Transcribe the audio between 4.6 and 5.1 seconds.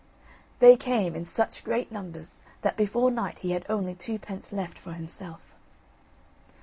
for